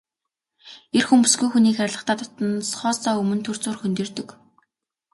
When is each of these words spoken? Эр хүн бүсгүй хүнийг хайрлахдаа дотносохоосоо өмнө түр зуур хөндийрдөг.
Эр 0.97 1.05
хүн 1.07 1.19
бүсгүй 1.23 1.49
хүнийг 1.51 1.75
хайрлахдаа 1.77 2.15
дотносохоосоо 2.19 3.15
өмнө 3.21 3.41
түр 3.45 3.57
зуур 3.63 3.77
хөндийрдөг. 3.79 4.29